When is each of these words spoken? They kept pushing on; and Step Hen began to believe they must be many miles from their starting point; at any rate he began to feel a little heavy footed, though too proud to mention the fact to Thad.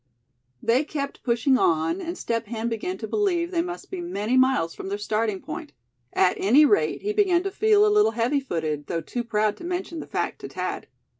They 0.63 0.83
kept 0.83 1.21
pushing 1.21 1.59
on; 1.59 2.01
and 2.01 2.17
Step 2.17 2.47
Hen 2.47 2.69
began 2.69 2.97
to 2.97 3.07
believe 3.07 3.51
they 3.51 3.61
must 3.61 3.91
be 3.91 4.01
many 4.01 4.35
miles 4.35 4.73
from 4.73 4.89
their 4.89 4.97
starting 4.97 5.39
point; 5.41 5.73
at 6.11 6.33
any 6.39 6.65
rate 6.65 7.03
he 7.03 7.13
began 7.13 7.43
to 7.43 7.51
feel 7.51 7.85
a 7.85 7.95
little 7.95 8.09
heavy 8.09 8.39
footed, 8.39 8.87
though 8.87 9.01
too 9.01 9.23
proud 9.23 9.57
to 9.57 9.63
mention 9.63 9.99
the 9.99 10.07
fact 10.07 10.39
to 10.41 10.49
Thad. 10.49 10.87